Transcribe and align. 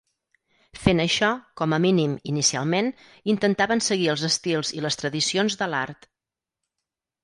Fent 0.85 1.01
això, 1.03 1.29
com 1.61 1.75
a 1.77 1.79
mínim 1.83 2.15
inicialment, 2.33 2.91
intentaven 3.37 3.87
seguir 3.91 4.11
els 4.17 4.27
estils 4.33 4.77
i 4.81 4.85
les 4.89 5.03
tradicions 5.05 5.63
de 5.65 5.73
l'art. 5.75 6.15